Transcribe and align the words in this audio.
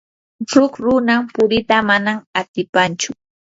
ruku 0.53 0.77
runa 0.85 1.15
purita 1.33 1.77
manam 1.89 2.17
atipanchu. 2.39 3.09